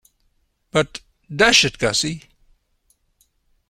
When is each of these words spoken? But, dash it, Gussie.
But, 0.71 1.01
dash 1.29 1.63
it, 1.63 1.77
Gussie. 1.77 2.23